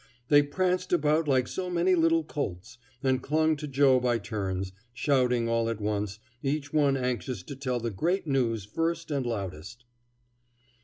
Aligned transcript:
They 0.29 0.41
pranced 0.41 0.91
about 0.91 1.27
like 1.27 1.47
so 1.47 1.69
many 1.69 1.93
little 1.93 2.23
colts, 2.23 2.79
and 3.03 3.21
clung 3.21 3.55
to 3.57 3.67
Joe 3.67 3.99
by 3.99 4.17
turns, 4.17 4.71
shouting 4.95 5.47
all 5.47 5.69
at 5.69 5.79
once, 5.79 6.17
each 6.41 6.73
one 6.73 6.97
anxious 6.97 7.43
to 7.43 7.55
tell 7.55 7.79
the 7.79 7.91
great 7.91 8.25
news 8.25 8.65
first 8.65 9.11
and 9.11 9.23
loudest. 9.27 9.85